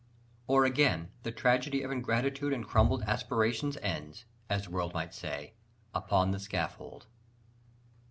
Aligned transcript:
Or, 0.47 0.65
again, 0.65 1.11
the 1.21 1.31
tragedy 1.31 1.83
of 1.83 1.91
ingratitude 1.91 2.53
and 2.53 2.67
crumbled 2.67 3.03
aspirations 3.03 3.77
ends 3.83 4.25
as 4.49 4.63
the 4.63 4.71
world 4.71 4.95
might 4.95 5.13
say 5.13 5.53
upon 5.93 6.31
the 6.31 6.39
scaffold. 6.39 7.05